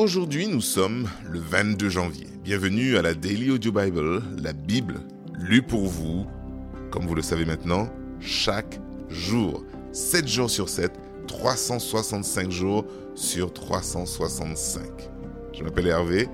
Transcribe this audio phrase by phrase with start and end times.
[0.00, 2.26] Aujourd'hui, nous sommes le 22 janvier.
[2.42, 4.94] Bienvenue à la Daily Audio Bible, la Bible,
[5.38, 6.24] lue pour vous,
[6.90, 7.86] comme vous le savez maintenant,
[8.18, 8.80] chaque
[9.10, 9.62] jour.
[9.92, 10.90] 7 jours sur 7,
[11.28, 14.84] 365 jours sur 365.
[15.52, 16.28] Je m'appelle Hervé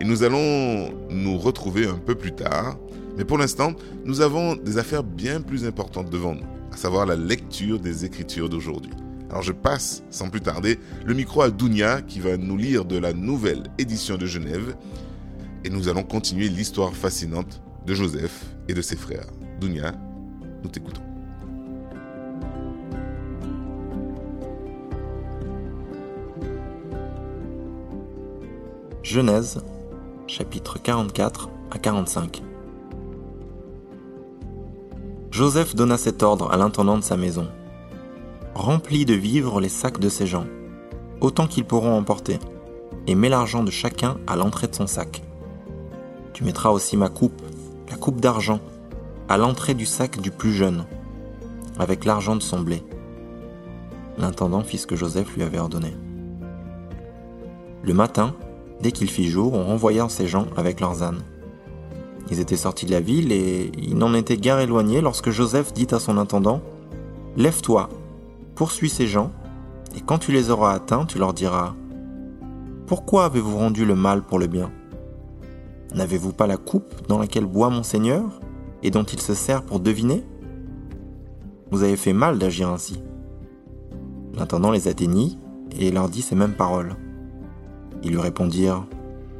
[0.00, 2.78] et nous allons nous retrouver un peu plus tard.
[3.16, 3.72] Mais pour l'instant,
[4.04, 8.48] nous avons des affaires bien plus importantes devant nous, à savoir la lecture des Écritures
[8.48, 8.92] d'aujourd'hui.
[9.30, 12.96] Alors je passe sans plus tarder le micro à Dounia qui va nous lire de
[12.96, 14.74] la nouvelle édition de Genève
[15.64, 19.26] et nous allons continuer l'histoire fascinante de Joseph et de ses frères.
[19.60, 19.92] Dounia,
[20.62, 21.02] nous t'écoutons.
[29.02, 29.62] Genèse,
[30.26, 32.42] chapitre 44 à 45.
[35.30, 37.48] Joseph donna cet ordre à l'intendant de sa maison
[38.58, 40.46] remplis de vivres les sacs de ces gens,
[41.20, 42.38] autant qu'ils pourront emporter,
[43.06, 45.22] et mets l'argent de chacun à l'entrée de son sac.
[46.32, 47.40] Tu mettras aussi ma coupe,
[47.88, 48.60] la coupe d'argent,
[49.28, 50.86] à l'entrée du sac du plus jeune,
[51.78, 52.82] avec l'argent de son blé.
[54.18, 55.96] L'intendant fit ce que Joseph lui avait ordonné.
[57.82, 58.34] Le matin,
[58.80, 61.22] dès qu'il fit jour, on renvoya ces gens avec leurs ânes.
[62.30, 65.86] Ils étaient sortis de la ville et ils n'en étaient guère éloignés lorsque Joseph dit
[65.92, 66.60] à son intendant
[67.36, 67.88] Lève-toi,
[68.58, 69.30] poursuis ces gens,
[69.94, 71.76] et quand tu les auras atteints, tu leur diras
[72.88, 74.72] Pourquoi avez-vous rendu le mal pour le bien?
[75.94, 78.40] N'avez-vous pas la coupe dans laquelle boit mon Seigneur
[78.82, 80.24] et dont il se sert pour deviner?
[81.70, 83.00] Vous avez fait mal d'agir ainsi.
[84.34, 85.38] L'intendant les atteignit
[85.78, 86.96] et leur dit ces mêmes paroles.
[88.02, 88.86] Ils lui répondirent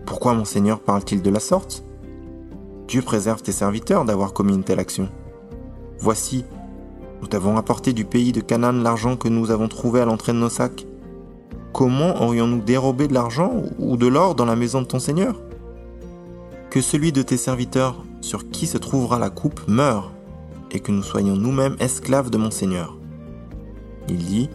[0.06, 1.82] Pourquoi mon Seigneur parle-t-il de la sorte?
[2.86, 5.08] Dieu préserve tes serviteurs d'avoir commis une telle action.
[5.98, 6.44] Voici,
[7.20, 10.38] nous t'avons apporté du pays de Canaan l'argent que nous avons trouvé à l'entrée de
[10.38, 10.86] nos sacs.
[11.72, 15.40] Comment aurions-nous dérobé de l'argent ou de l'or dans la maison de ton Seigneur?
[16.70, 20.12] Que celui de tes serviteurs sur qui se trouvera la coupe meure,
[20.70, 22.96] et que nous soyons nous-mêmes esclaves de mon Seigneur.
[24.08, 24.50] Il dit,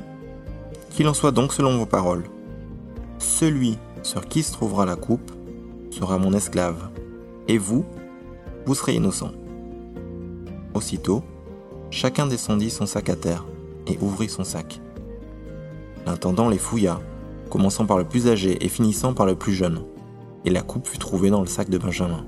[0.91, 2.25] Qu'il en soit donc selon vos paroles.
[3.17, 5.31] Celui sur qui se trouvera la coupe
[5.89, 6.89] sera mon esclave,
[7.47, 7.85] et vous,
[8.65, 9.31] vous serez innocent.
[10.73, 11.23] Aussitôt,
[11.93, 13.45] Chacun descendit son sac à terre
[13.85, 14.81] et ouvrit son sac.
[16.07, 16.99] L'intendant les fouilla,
[17.51, 19.83] commençant par le plus âgé et finissant par le plus jeune,
[20.43, 22.25] et la coupe fut trouvée dans le sac de Benjamin.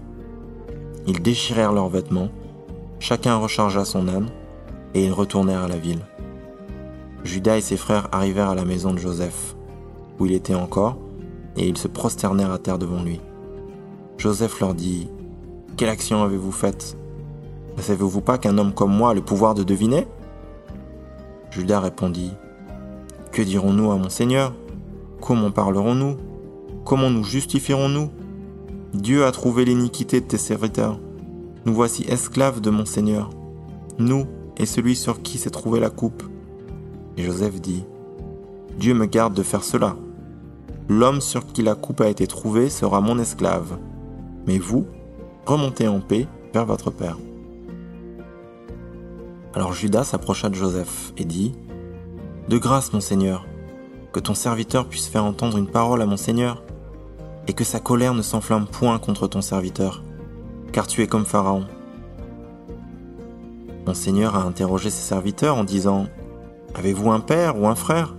[1.08, 2.30] Ils déchirèrent leurs vêtements,
[3.00, 4.30] chacun rechargea son âne,
[4.94, 6.06] et ils retournèrent à la ville.
[7.24, 9.56] Judas et ses frères arrivèrent à la maison de Joseph,
[10.20, 11.00] où il était encore,
[11.58, 13.20] et ils se prosternèrent à terre devant lui.
[14.20, 15.10] Joseph leur dit
[15.76, 16.96] Quelle action avez-vous faite?
[17.78, 20.08] Ne savez-vous pas qu'un homme comme moi a le pouvoir de deviner?
[21.52, 22.32] Judas répondit
[23.32, 24.54] Que dirons-nous à mon Seigneur?
[25.22, 26.18] Comment parlerons-nous?
[26.86, 28.10] Comment nous justifierons-nous?
[28.94, 31.00] Dieu a trouvé l'iniquité de tes serviteurs.
[31.66, 33.32] Nous voici esclaves de mon Seigneur,
[33.98, 34.26] nous
[34.58, 36.24] et celui sur qui s'est trouvée la coupe.
[37.18, 37.84] Et Joseph dit
[38.80, 39.96] Dieu me garde de faire cela.
[40.88, 43.78] L'homme sur qui la coupe a été trouvée sera mon esclave.
[44.48, 44.86] Mais vous,
[45.46, 47.18] remontez en paix vers votre Père.
[49.56, 51.56] Alors Judas s'approcha de Joseph et dit
[52.50, 53.46] De grâce, mon Seigneur,
[54.12, 56.62] que ton serviteur puisse faire entendre une parole à mon Seigneur,
[57.48, 60.04] et que sa colère ne s'enflamme point contre ton serviteur,
[60.74, 61.64] car tu es comme Pharaon.
[63.88, 66.08] Mon Seigneur a interrogé ses serviteurs en disant
[66.74, 68.14] Avez-vous un père ou un frère?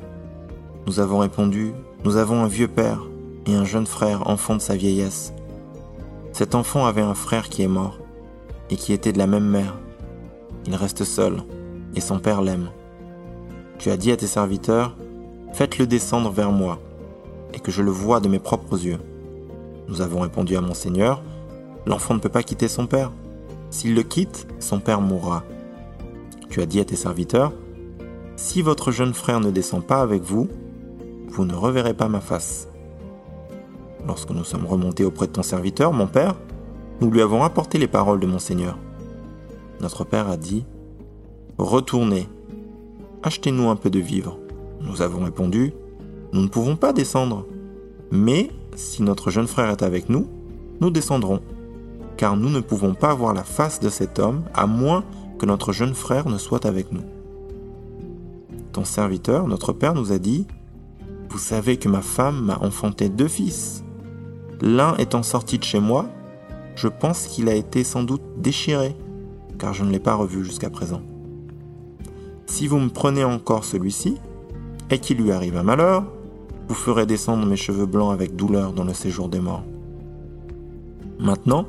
[0.86, 3.02] Nous avons répondu Nous avons un vieux père
[3.44, 5.34] et un jeune frère, enfant de sa vieillesse.
[6.32, 7.98] Cet enfant avait un frère qui est mort,
[8.70, 9.74] et qui était de la même mère
[10.66, 11.42] il reste seul,
[11.94, 12.70] et son père l'aime.
[13.78, 14.96] Tu as dit à tes serviteurs,
[15.52, 16.78] Faites-le descendre vers moi,
[17.54, 18.98] et que je le voie de mes propres yeux.
[19.88, 21.22] Nous avons répondu à mon Seigneur,
[21.86, 23.12] L'enfant ne peut pas quitter son père.
[23.70, 25.44] S'il le quitte, son père mourra.
[26.50, 27.52] Tu as dit à tes serviteurs,
[28.34, 30.48] Si votre jeune frère ne descend pas avec vous,
[31.28, 32.68] vous ne reverrez pas ma face.
[34.04, 36.34] Lorsque nous sommes remontés auprès de ton serviteur, mon père,
[37.00, 38.76] nous lui avons apporté les paroles de mon Seigneur.
[39.80, 40.64] Notre Père a dit,
[41.58, 42.28] Retournez,
[43.22, 44.38] achetez-nous un peu de vivres.
[44.80, 45.72] Nous avons répondu,
[46.32, 47.46] Nous ne pouvons pas descendre.
[48.10, 50.28] Mais si notre jeune frère est avec nous,
[50.80, 51.40] nous descendrons,
[52.16, 55.04] car nous ne pouvons pas voir la face de cet homme à moins
[55.38, 57.02] que notre jeune frère ne soit avec nous.
[58.72, 60.46] Ton serviteur, notre Père, nous a dit,
[61.30, 63.82] Vous savez que ma femme m'a enfanté deux fils.
[64.60, 66.06] L'un étant sorti de chez moi,
[66.76, 68.94] je pense qu'il a été sans doute déchiré
[69.58, 71.02] car je ne l'ai pas revu jusqu'à présent.
[72.46, 74.16] Si vous me prenez encore celui-ci,
[74.90, 76.04] et qu'il lui arrive un malheur,
[76.68, 79.64] vous ferez descendre mes cheveux blancs avec douleur dans le séjour des morts.
[81.18, 81.66] Maintenant,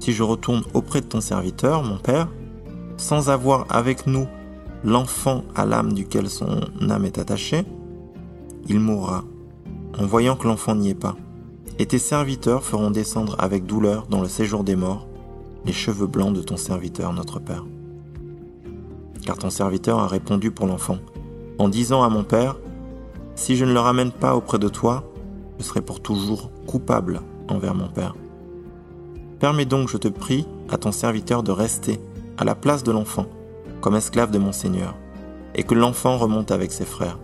[0.00, 2.28] si je retourne auprès de ton serviteur, mon père,
[2.96, 4.26] sans avoir avec nous
[4.84, 7.64] l'enfant à l'âme duquel son âme est attachée,
[8.68, 9.24] il mourra,
[9.98, 11.16] en voyant que l'enfant n'y est pas.
[11.78, 15.06] Et tes serviteurs feront descendre avec douleur dans le séjour des morts
[15.64, 17.64] les cheveux blancs de ton serviteur, notre Père.
[19.24, 20.98] Car ton serviteur a répondu pour l'enfant,
[21.58, 22.56] en disant à mon Père,
[23.34, 25.04] Si je ne le ramène pas auprès de toi,
[25.58, 28.14] je serai pour toujours coupable envers mon Père.
[29.38, 32.00] Permets donc, je te prie, à ton serviteur de rester
[32.36, 33.26] à la place de l'enfant,
[33.80, 34.94] comme esclave de mon Seigneur,
[35.54, 37.18] et que l'enfant remonte avec ses frères.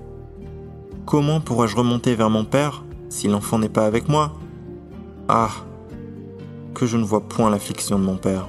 [1.06, 4.32] Comment pourrais-je remonter vers mon Père si l'enfant n'est pas avec moi?
[5.29, 5.50] Ah
[6.86, 8.48] Je ne vois point l'affliction de mon Père.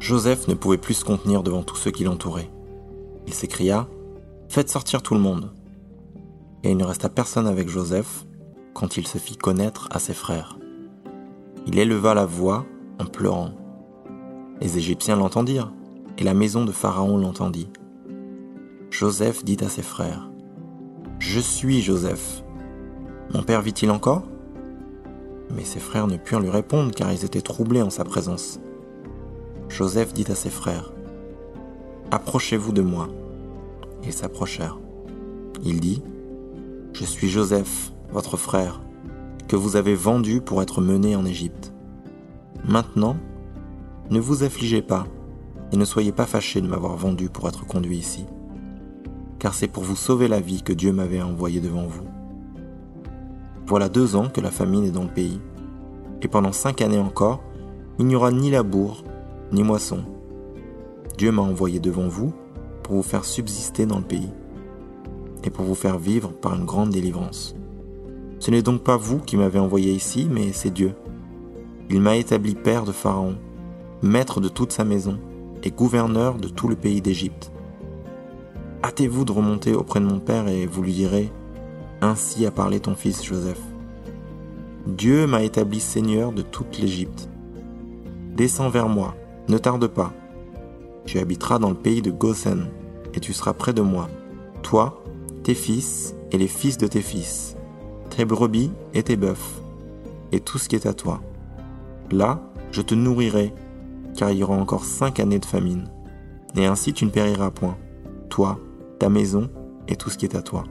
[0.00, 2.50] Joseph ne pouvait plus se contenir devant tous ceux qui l'entouraient.
[3.26, 3.88] Il s'écria
[4.48, 5.52] Faites sortir tout le monde.
[6.62, 8.26] Et il ne resta personne avec Joseph
[8.74, 10.58] quand il se fit connaître à ses frères.
[11.66, 12.66] Il éleva la voix
[12.98, 13.52] en pleurant.
[14.60, 15.72] Les Égyptiens l'entendirent,
[16.18, 17.68] et la maison de Pharaon l'entendit.
[18.90, 20.30] Joseph dit à ses frères,
[21.18, 22.44] Je suis Joseph.
[23.32, 24.24] Mon père vit-il encore?
[25.52, 28.58] Mais ses frères ne purent lui répondre car ils étaient troublés en sa présence.
[29.68, 30.92] Joseph dit à ses frères,
[32.10, 33.08] Approchez-vous de moi.
[34.04, 34.78] Ils s'approchèrent.
[35.64, 36.02] Il dit,
[36.92, 38.82] Je suis Joseph, votre frère,
[39.48, 41.72] que vous avez vendu pour être mené en Égypte.
[42.64, 43.16] Maintenant,
[44.10, 45.06] ne vous affligez pas
[45.72, 48.26] et ne soyez pas fâchés de m'avoir vendu pour être conduit ici,
[49.38, 52.04] car c'est pour vous sauver la vie que Dieu m'avait envoyé devant vous.
[53.72, 55.40] Voilà deux ans que la famine est dans le pays,
[56.20, 57.42] et pendant cinq années encore,
[57.98, 59.02] il n'y aura ni labour,
[59.50, 60.00] ni moisson.
[61.16, 62.34] Dieu m'a envoyé devant vous
[62.82, 64.28] pour vous faire subsister dans le pays,
[65.42, 67.56] et pour vous faire vivre par une grande délivrance.
[68.40, 70.92] Ce n'est donc pas vous qui m'avez envoyé ici, mais c'est Dieu.
[71.88, 73.36] Il m'a établi père de Pharaon,
[74.02, 75.18] maître de toute sa maison,
[75.62, 77.50] et gouverneur de tout le pays d'Égypte.
[78.84, 81.32] Hâtez-vous de remonter auprès de mon Père et vous lui direz,
[82.04, 83.60] Ainsi a parlé ton fils Joseph.
[84.88, 87.28] Dieu m'a établi seigneur de toute l'Égypte.
[88.34, 89.14] Descends vers moi,
[89.48, 90.12] ne tarde pas.
[91.04, 92.66] Tu habiteras dans le pays de Goshen,
[93.14, 94.08] et tu seras près de moi,
[94.62, 95.04] toi,
[95.44, 97.56] tes fils et les fils de tes fils,
[98.10, 99.62] tes brebis et tes bœufs,
[100.32, 101.20] et tout ce qui est à toi.
[102.10, 103.54] Là, je te nourrirai
[104.16, 105.88] car il y aura encore cinq années de famine.
[106.56, 107.76] Et ainsi tu ne périras point,
[108.28, 108.58] toi,
[108.98, 109.48] ta maison
[109.86, 110.64] et tout ce qui est à toi.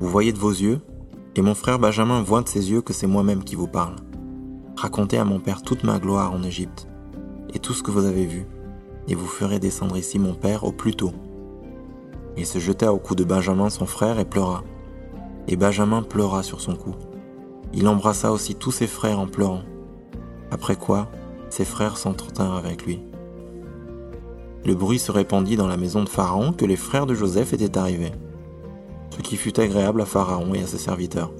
[0.00, 0.80] Vous voyez de vos yeux,
[1.36, 3.96] et mon frère Benjamin voit de ses yeux que c'est moi-même qui vous parle.
[4.74, 6.88] Racontez à mon père toute ma gloire en Égypte,
[7.52, 8.46] et tout ce que vous avez vu,
[9.08, 11.12] et vous ferez descendre ici mon père au plus tôt.
[12.38, 14.64] Il se jeta au cou de Benjamin son frère et pleura.
[15.48, 16.94] Et Benjamin pleura sur son cou.
[17.74, 19.64] Il embrassa aussi tous ses frères en pleurant.
[20.50, 21.10] Après quoi,
[21.50, 23.02] ses frères s'entretinrent avec lui.
[24.64, 27.76] Le bruit se répandit dans la maison de Pharaon que les frères de Joseph étaient
[27.76, 28.12] arrivés,
[29.20, 31.32] qui fut agréable à Pharaon et à ses serviteurs.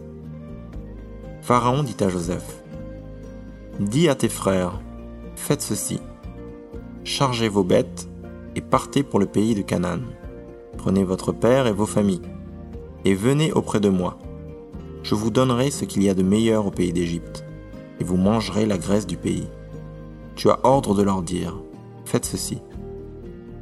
[1.43, 2.63] Pharaon dit à Joseph,
[3.79, 4.81] Dis à tes frères,
[5.37, 6.01] faites ceci,
[7.05, 8.09] chargez vos bêtes
[8.55, 10.01] et partez pour le pays de Canaan.
[10.77, 12.23] Prenez votre père et vos familles,
[13.05, 14.19] et venez auprès de moi.
[15.03, 17.45] Je vous donnerai ce qu'il y a de meilleur au pays d'Égypte
[18.01, 19.49] et vous mangerez la graisse du pays.
[20.35, 21.61] Tu as ordre de leur dire,
[22.05, 22.59] faites ceci.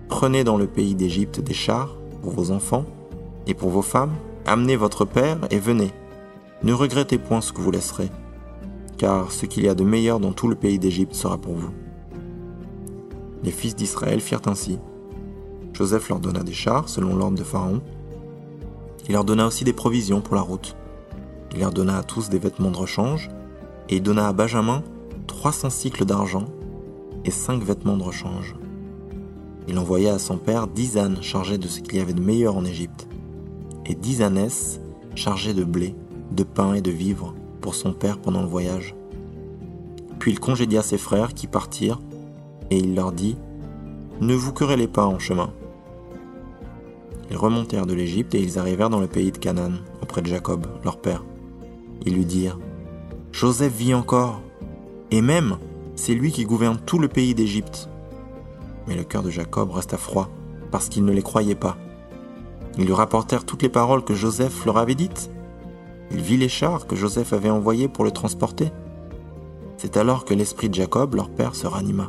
[0.08, 2.86] Prenez dans le pays d'Égypte des chars pour vos enfants
[3.48, 4.14] et pour vos femmes,
[4.46, 5.90] amenez votre père et venez.
[6.62, 8.10] Ne regrettez point ce que vous laisserez,
[8.98, 11.70] car ce qu'il y a de meilleur dans tout le pays d'Égypte sera pour vous.
[13.42, 14.78] Les fils d'Israël firent ainsi.
[15.72, 17.80] Joseph leur donna des chars selon l'ordre de Pharaon.
[19.08, 20.76] Il leur donna aussi des provisions pour la route.
[21.54, 23.30] Il leur donna à tous des vêtements de rechange
[23.88, 24.82] et donna à Benjamin
[25.28, 26.46] 300 cycles d'argent
[27.24, 28.56] et cinq vêtements de rechange.
[29.68, 32.56] Il envoya à son père dix ânes chargés de ce qu'il y avait de meilleur
[32.56, 33.06] en Égypte,
[33.88, 34.80] et dix ânesses
[35.14, 35.94] chargées de blé,
[36.30, 38.94] de pain et de vivres pour son père pendant le voyage.
[40.18, 42.00] Puis il congédia ses frères qui partirent,
[42.70, 43.36] et il leur dit
[44.20, 45.50] Ne vous querellez pas en chemin.
[47.30, 50.66] Ils remontèrent de l'Égypte et ils arrivèrent dans le pays de Canaan, auprès de Jacob,
[50.84, 51.24] leur père.
[52.06, 52.58] Ils lui dirent
[53.32, 54.40] Joseph vit encore,
[55.10, 55.58] et même
[55.94, 57.88] c'est lui qui gouverne tout le pays d'Égypte.
[58.86, 60.30] Mais le cœur de Jacob resta froid,
[60.70, 61.76] parce qu'il ne les croyait pas.
[62.78, 65.30] Ils lui rapportèrent toutes les paroles que Joseph leur avait dites.
[66.12, 68.70] Il vit les chars que Joseph avait envoyés pour le transporter.
[69.76, 72.08] C'est alors que l'esprit de Jacob, leur père, se ranima.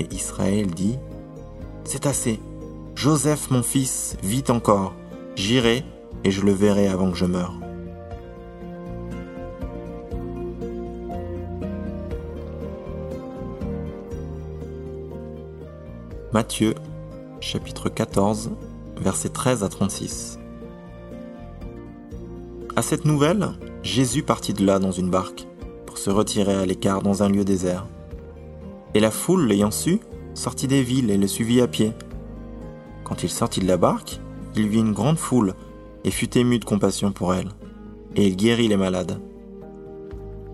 [0.00, 0.98] Et Israël dit,
[1.84, 2.40] C'est assez,
[2.96, 4.94] Joseph mon fils vit encore,
[5.36, 5.84] J'irai
[6.24, 7.54] et je le verrai avant que je meure.
[16.32, 16.74] Matthieu
[17.40, 18.50] chapitre 14
[19.00, 20.38] versets 13 à 36
[22.76, 23.50] À cette nouvelle,
[23.82, 25.46] Jésus partit de là dans une barque
[25.86, 27.86] pour se retirer à l'écart dans un lieu désert.
[28.94, 30.00] Et la foule, l'ayant su,
[30.34, 31.92] sortit des villes et le suivit à pied.
[33.04, 34.20] Quand il sortit de la barque,
[34.56, 35.54] il vit une grande foule
[36.04, 37.48] et fut ému de compassion pour elle,
[38.16, 39.20] et il guérit les malades.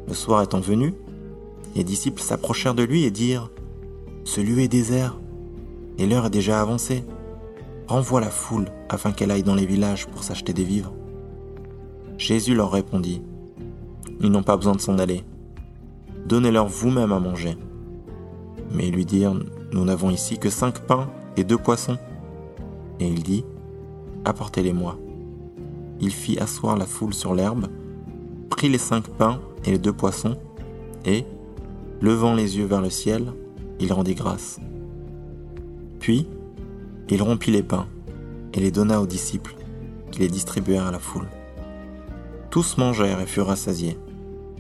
[0.07, 0.95] Le soir étant venu,
[1.75, 3.51] les disciples s'approchèrent de lui et dirent
[4.25, 5.17] Ce lieu est désert,
[5.99, 7.05] et l'heure est déjà avancée.
[7.87, 10.95] Renvoie la foule afin qu'elle aille dans les villages pour s'acheter des vivres.
[12.19, 13.23] Jésus leur répondit
[14.21, 15.23] Ils n'ont pas besoin de s'en aller.
[16.27, 17.57] Donnez-leur vous-même à manger.
[18.73, 19.39] Mais ils lui dirent
[19.73, 21.99] Nous n'avons ici que cinq pains et deux poissons.
[23.01, 23.45] Et il dit
[24.25, 24.99] Apportez-les-moi
[26.01, 27.67] il fit asseoir la foule sur l'herbe,
[28.51, 30.37] prit les cinq pains et les deux poissons,
[31.05, 31.25] et,
[32.01, 33.33] levant les yeux vers le ciel,
[33.81, 34.61] il rendit grâce.
[36.01, 36.27] Puis,
[37.09, 37.87] il rompit les pains
[38.53, 39.57] et les donna aux disciples,
[40.11, 41.29] qui les distribuèrent à la foule.
[42.51, 43.99] Tous mangèrent et furent rassasiés,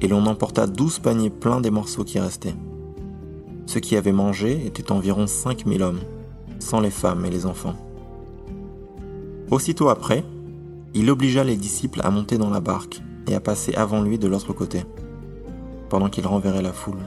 [0.00, 2.56] et l'on emporta douze paniers pleins des morceaux qui restaient.
[3.66, 6.00] Ceux qui avaient mangé étaient environ cinq mille hommes,
[6.58, 7.76] sans les femmes et les enfants.
[9.50, 10.24] Aussitôt après,
[10.94, 14.28] il obligea les disciples à monter dans la barque et à passer avant lui de
[14.28, 14.84] l'autre côté,
[15.88, 17.00] pendant qu'il renverrait la foule.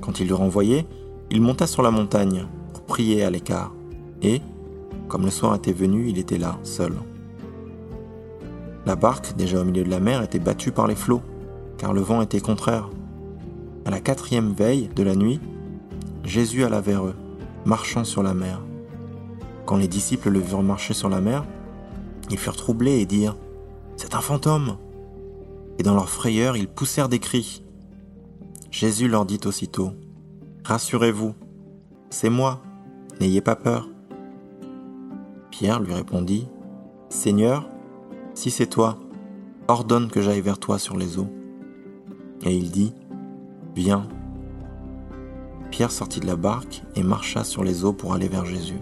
[0.00, 0.86] Quand il le renvoyait,
[1.30, 3.72] il monta sur la montagne pour prier à l'écart,
[4.22, 4.40] et,
[5.08, 6.94] comme le soir était venu, il était là, seul.
[8.86, 11.22] La barque, déjà au milieu de la mer, était battue par les flots,
[11.76, 12.88] car le vent était contraire.
[13.84, 15.40] À la quatrième veille de la nuit,
[16.24, 17.14] Jésus alla vers eux,
[17.64, 18.60] marchant sur la mer.
[19.66, 21.44] Quand les disciples le virent marcher sur la mer,
[22.30, 23.36] ils furent troublés et dirent
[23.96, 24.76] C'est un fantôme
[25.78, 27.62] Et dans leur frayeur, ils poussèrent des cris.
[28.70, 29.92] Jésus leur dit aussitôt
[30.64, 31.34] Rassurez-vous,
[32.10, 32.62] c'est moi,
[33.20, 33.88] n'ayez pas peur.
[35.58, 36.46] Pierre lui répondit
[37.08, 37.68] Seigneur,
[38.32, 38.96] si c'est toi,
[39.66, 41.26] ordonne que j'aille vers toi sur les eaux.
[42.44, 42.94] Et il dit
[43.74, 44.06] Viens.
[45.72, 48.78] Pierre sortit de la barque et marcha sur les eaux pour aller vers Jésus.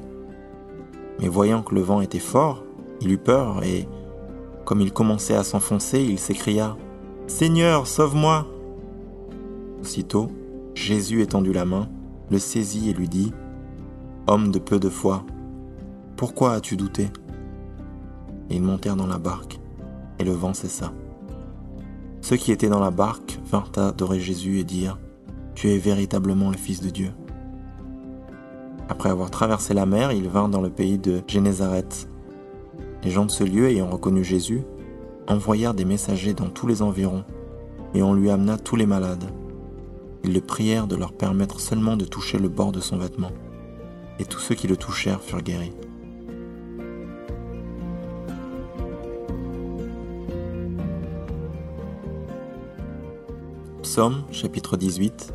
[1.18, 2.62] Mais voyant que le vent était fort,
[3.00, 3.88] il eut peur et,
[4.66, 6.76] comme il commençait à s'enfoncer, il s'écria⁇
[7.30, 8.46] Seigneur, sauve-moi!⁇
[9.80, 10.28] Aussitôt,
[10.74, 11.88] Jésus étendit la main,
[12.30, 13.32] le saisit et lui dit⁇
[14.30, 15.24] Homme de peu de foi,
[16.16, 17.04] pourquoi as-tu douté?⁇
[18.48, 19.58] ils montèrent dans la barque,
[20.18, 20.92] et le vent cessa.
[22.20, 24.98] Ceux qui étaient dans la barque vinrent adorer Jésus et dirent⁇
[25.54, 27.08] Tu es véritablement le Fils de Dieu⁇
[28.88, 32.08] Après avoir traversé la mer, ils vinrent dans le pays de Génézareth
[33.02, 34.62] les gens de ce lieu, ayant reconnu Jésus,
[35.28, 37.24] envoyèrent des messagers dans tous les environs,
[37.94, 39.30] et on lui amena tous les malades.
[40.24, 43.30] Ils le prièrent de leur permettre seulement de toucher le bord de son vêtement,
[44.18, 45.72] et tous ceux qui le touchèrent furent guéris.
[53.96, 55.32] Psaume chapitre 18,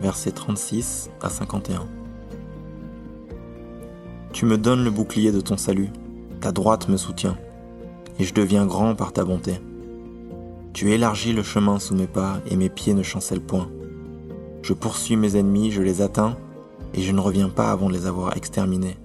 [0.00, 1.84] versets 36 à 51.
[4.32, 5.88] Tu me donnes le bouclier de ton salut
[6.40, 7.36] ta droite me soutient,
[8.20, 9.60] et je deviens grand par ta bonté.
[10.74, 13.68] Tu élargis le chemin sous mes pas, et mes pieds ne chancellent point.
[14.62, 16.36] Je poursuis mes ennemis, je les atteins,
[16.94, 18.96] et je ne reviens pas avant de les avoir exterminés.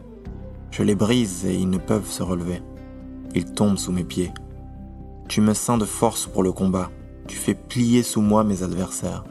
[0.70, 2.62] Je les brise, et ils ne peuvent se relever.
[3.34, 4.32] Ils tombent sous mes pieds.
[5.30, 6.92] Tu me ceins de force pour le combat,
[7.34, 9.24] tu fais plier sous moi mes adversaires.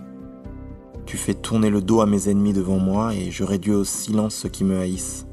[1.07, 4.35] Tu fais tourner le dos à mes ennemis devant moi, et je réduis au silence
[4.35, 5.29] ceux qui me haïssent.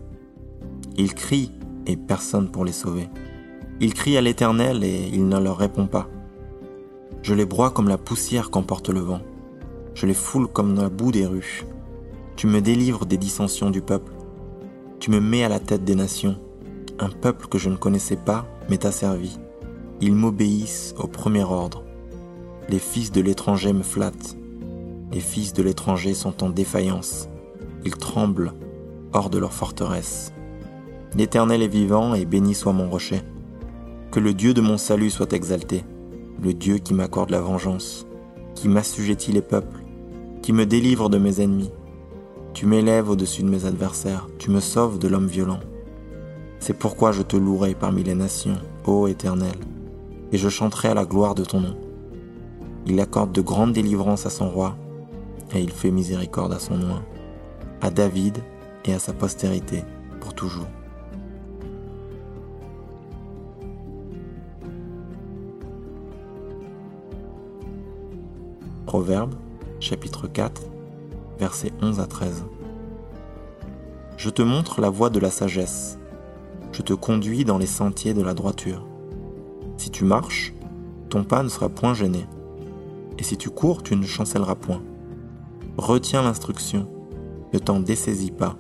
[0.95, 1.51] Ils crient,
[1.87, 3.09] et personne pour les sauver.
[3.79, 6.07] Ils crient à l'Éternel et il ne leur répond pas.
[7.23, 9.21] Je les broie comme la poussière qu'emporte le vent.
[9.95, 11.65] Je les foule comme la boue des rues.
[12.35, 14.13] Tu me délivres des dissensions du peuple.
[14.99, 16.37] Tu me mets à la tête des nations.
[16.99, 19.39] Un peuple que je ne connaissais pas m'est asservi.
[20.01, 21.83] Ils m'obéissent au premier ordre.
[22.69, 24.37] Les fils de l'étranger me flattent.
[25.11, 27.27] Les fils de l'étranger sont en défaillance.
[27.83, 28.53] Ils tremblent
[29.11, 30.31] hors de leur forteresse.
[31.15, 33.23] L'Éternel est vivant et béni soit mon rocher.
[34.11, 35.83] Que le Dieu de mon salut soit exalté,
[36.43, 38.05] le Dieu qui m'accorde la vengeance,
[38.53, 39.83] qui m'assujettit les peuples,
[40.43, 41.71] qui me délivre de mes ennemis.
[42.53, 45.61] Tu m'élèves au-dessus de mes adversaires, tu me sauves de l'homme violent.
[46.59, 49.57] C'est pourquoi je te louerai parmi les nations, ô Éternel,
[50.31, 51.75] et je chanterai à la gloire de ton nom.
[52.85, 54.75] Il accorde de grandes délivrances à son roi,
[55.53, 57.01] et il fait miséricorde à son nom,
[57.81, 58.39] à David
[58.85, 59.83] et à sa postérité
[60.19, 60.67] pour toujours.
[68.85, 69.35] Proverbe,
[69.79, 70.63] chapitre 4,
[71.37, 72.43] versets 11 à 13.
[74.17, 75.99] Je te montre la voie de la sagesse.
[76.71, 78.85] Je te conduis dans les sentiers de la droiture.
[79.77, 80.53] Si tu marches,
[81.09, 82.25] ton pas ne sera point gêné.
[83.19, 84.81] Et si tu cours, tu ne chancelleras point.
[85.77, 86.87] Retiens l'instruction,
[87.53, 88.57] ne t'en dessaisis pas.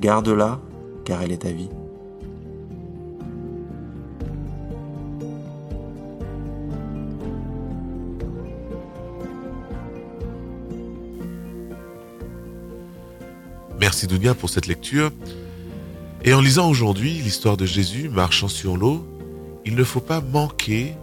[0.00, 0.60] Garde-la,
[1.04, 1.70] car elle est ta vie.
[13.80, 15.12] Merci Dounia pour cette lecture.
[16.24, 19.06] Et en lisant aujourd'hui l'histoire de Jésus marchant sur l'eau,
[19.64, 20.94] il ne faut pas manquer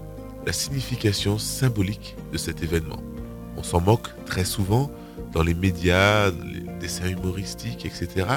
[0.45, 3.01] la signification symbolique de cet événement.
[3.57, 4.91] On s'en moque très souvent
[5.33, 8.27] dans les médias, les dessins humoristiques, etc.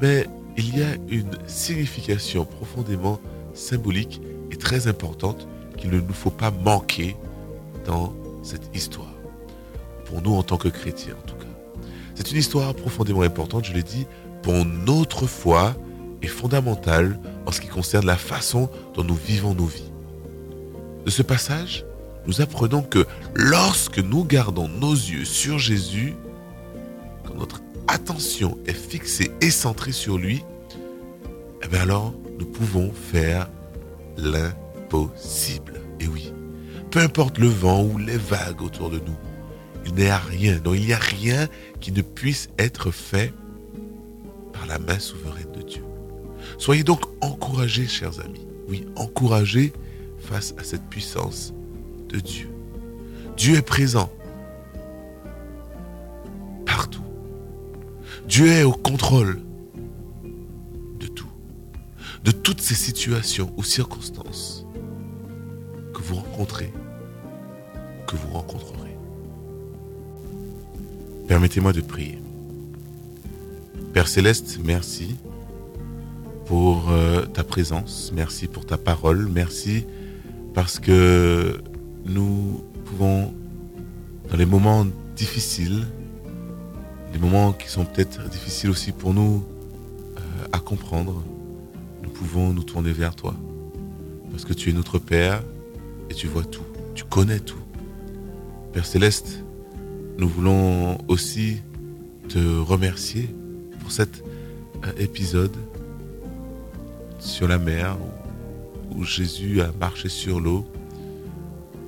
[0.00, 3.20] Mais il y a une signification profondément
[3.54, 7.16] symbolique et très importante qu'il ne nous faut pas manquer
[7.86, 9.12] dans cette histoire.
[10.04, 11.46] Pour nous en tant que chrétiens en tout cas.
[12.14, 14.06] C'est une histoire profondément importante, je l'ai dit,
[14.42, 15.74] pour notre foi
[16.20, 19.91] et fondamentale en ce qui concerne la façon dont nous vivons nos vies.
[21.04, 21.84] De ce passage,
[22.26, 23.04] nous apprenons que
[23.34, 26.14] lorsque nous gardons nos yeux sur Jésus,
[27.26, 30.44] quand notre attention est fixée et centrée sur lui,
[31.62, 33.48] eh alors nous pouvons faire
[34.16, 35.80] l'impossible.
[35.98, 36.32] Et oui,
[36.90, 39.16] peu importe le vent ou les vagues autour de nous,
[39.86, 41.48] il n'y a rien, non, il n'y a rien
[41.80, 43.34] qui ne puisse être fait
[44.52, 45.82] par la main souveraine de Dieu.
[46.58, 48.46] Soyez donc encouragés, chers amis.
[48.68, 49.72] Oui, encouragés
[50.32, 51.52] face à cette puissance
[52.08, 52.48] de Dieu.
[53.36, 54.10] Dieu est présent
[56.64, 57.04] partout.
[58.26, 59.42] Dieu est au contrôle
[60.98, 61.28] de tout,
[62.24, 64.64] de toutes ces situations ou circonstances
[65.92, 66.72] que vous rencontrez,
[68.06, 68.96] que vous rencontrerez.
[71.28, 72.18] Permettez-moi de prier.
[73.92, 75.14] Père céleste, merci
[76.46, 79.84] pour euh, ta présence, merci pour ta parole, merci
[80.54, 81.62] parce que
[82.04, 83.32] nous pouvons,
[84.30, 84.86] dans les moments
[85.16, 85.86] difficiles,
[87.12, 89.44] les moments qui sont peut-être difficiles aussi pour nous
[90.16, 90.20] euh,
[90.52, 91.22] à comprendre,
[92.02, 93.34] nous pouvons nous tourner vers toi.
[94.30, 95.42] Parce que tu es notre Père
[96.10, 97.58] et tu vois tout, tu connais tout.
[98.72, 99.44] Père céleste,
[100.18, 101.58] nous voulons aussi
[102.28, 103.34] te remercier
[103.80, 104.22] pour cet
[104.84, 105.56] euh, épisode
[107.18, 107.96] sur la mer
[109.02, 110.66] Jésus a marché sur l'eau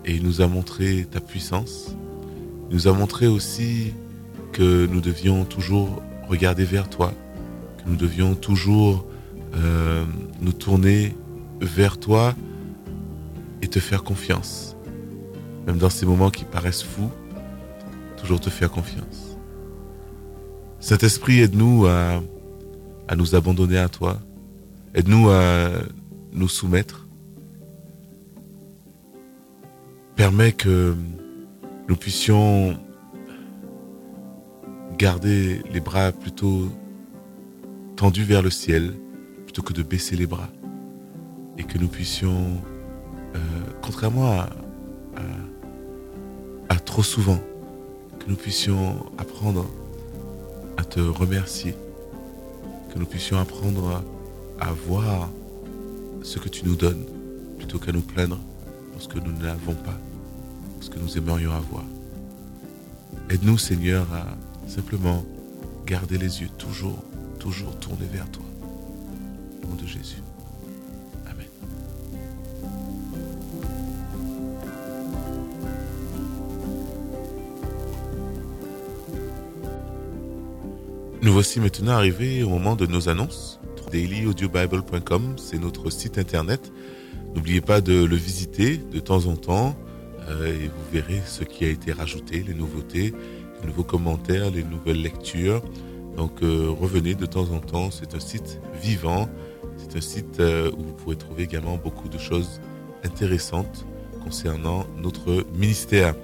[0.04, 1.94] et il nous a montré ta puissance.
[2.70, 3.92] Il nous a montré aussi
[4.52, 7.12] que nous devions toujours regarder vers toi,
[7.78, 9.06] que nous devions toujours
[9.56, 10.04] euh,
[10.40, 11.14] nous tourner
[11.60, 12.34] vers toi
[13.62, 14.76] et te faire confiance.
[15.66, 17.10] Même dans ces moments qui paraissent fous,
[18.16, 19.36] toujours te faire confiance.
[20.80, 22.22] Saint-Esprit, aide-nous à,
[23.08, 24.18] à nous abandonner à toi.
[24.94, 25.70] Aide-nous à
[26.34, 27.06] nous soumettre.
[30.16, 30.94] Permets que
[31.88, 32.78] nous puissions
[34.98, 36.68] garder les bras plutôt
[37.96, 38.94] tendus vers le ciel
[39.44, 40.48] plutôt que de baisser les bras.
[41.56, 42.60] Et que nous puissions,
[43.34, 43.38] euh,
[43.80, 44.46] contrairement à
[46.84, 47.38] trop souvent,
[48.20, 49.66] que nous puissions apprendre
[50.76, 51.74] à te remercier,
[52.92, 54.02] que nous puissions apprendre
[54.60, 55.28] à, voir
[56.24, 57.04] ce que tu nous donnes
[57.58, 58.40] plutôt qu'à nous plaindre
[58.92, 59.98] lorsque nous ne l'avons pas,
[60.80, 61.84] ce que nous aimerions avoir.
[63.30, 64.26] Aide-nous Seigneur à
[64.68, 65.24] simplement
[65.86, 67.04] garder les yeux toujours,
[67.38, 68.44] toujours tournés vers toi.
[69.62, 70.22] Au nom de Jésus.
[81.22, 83.58] Nous voici maintenant arrivés au moment de nos annonces.
[83.94, 86.72] dailyaudiobible.com, c'est notre site internet.
[87.36, 89.76] N'oubliez pas de le visiter de temps en temps
[90.28, 93.14] euh, et vous verrez ce qui a été rajouté, les nouveautés,
[93.60, 95.62] les nouveaux commentaires, les nouvelles lectures.
[96.16, 99.28] Donc euh, revenez de temps en temps, c'est un site vivant,
[99.76, 102.60] c'est un site euh, où vous pourrez trouver également beaucoup de choses
[103.04, 103.86] intéressantes
[104.24, 106.16] concernant notre ministère.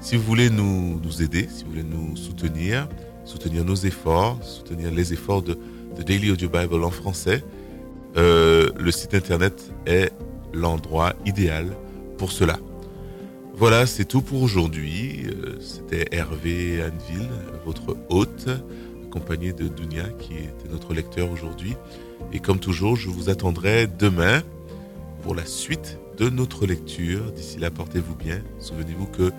[0.00, 2.88] Si vous voulez nous, nous aider, si vous voulez nous soutenir,
[3.24, 5.56] soutenir nos efforts, soutenir les efforts de,
[6.00, 7.44] Daily Audio Bible en français,
[8.16, 10.12] euh, le site internet est
[10.52, 11.76] l'endroit idéal
[12.18, 12.58] pour cela.
[13.54, 15.26] Voilà, c'est tout pour aujourd'hui.
[15.26, 17.28] Euh, c'était Hervé Anneville,
[17.64, 18.48] votre hôte,
[19.06, 21.74] accompagné de Dunia, qui était notre lecteur aujourd'hui.
[22.32, 24.42] Et comme toujours, je vous attendrai demain
[25.22, 27.30] pour la suite de notre lecture.
[27.32, 28.40] D'ici là, portez-vous bien.
[28.58, 29.32] Souvenez-vous que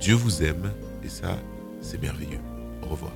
[0.00, 0.70] Dieu vous aime
[1.04, 1.38] et ça,
[1.80, 2.40] c'est merveilleux.
[2.82, 3.12] Au revoir.